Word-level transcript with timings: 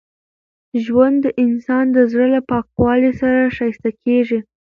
ژوند 0.83 1.17
د 1.23 1.27
انسان 1.43 1.85
د 1.95 1.97
زړه 2.11 2.27
له 2.35 2.41
پاکوالي 2.49 3.11
سره 3.21 3.53
ښایسته 3.55 3.89
کېږي. 4.03 4.39